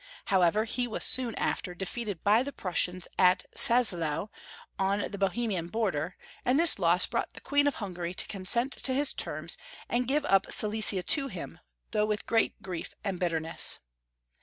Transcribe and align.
However, 0.33 0.63
he 0.63 0.87
was 0.87 1.03
soon 1.03 1.35
after 1.35 1.75
Karl 1.75 1.85
VII. 1.87 2.01
897 2.01 2.13
defeated 2.17 2.23
by 2.23 2.41
the 2.41 2.51
Prussians 2.51 3.07
at 3.19 3.45
Czaalau, 3.55 4.29
on 4.79 5.11
the 5.11 5.19
Bo. 5.19 5.27
bemian 5.29 5.69
boi 5.71 5.91
der, 5.91 6.15
and 6.43 6.59
this 6.59 6.79
loss 6.79 7.05
brought 7.05 7.33
tbe 7.33 7.43
Queen 7.43 7.67
of 7.67 7.75
Hungai 7.75 8.07
y 8.07 8.11
to 8.13 8.25
consent 8.27 8.71
to 8.73 8.93
}iis 8.93 9.13
terms, 9.13 9.59
and 9.87 10.07
give 10.07 10.25
up 10.25 10.51
Si 10.51 10.65
lesia 10.65 11.03
to 11.05 11.29
Mm, 11.29 11.59
though 11.91 12.07
with 12.07 12.25
great 12.25 12.63
grief 12.63 12.95
and 13.03 13.19
bitterness. 13.19 13.77